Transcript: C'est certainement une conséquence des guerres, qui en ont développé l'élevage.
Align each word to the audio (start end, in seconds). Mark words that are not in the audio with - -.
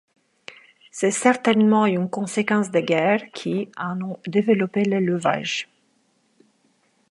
C'est 0.89 1.11
certainement 1.11 1.85
une 1.85 2.09
conséquence 2.09 2.71
des 2.71 2.81
guerres, 2.81 3.29
qui 3.35 3.69
en 3.77 4.01
ont 4.01 4.17
développé 4.25 4.83
l'élevage. 4.83 5.69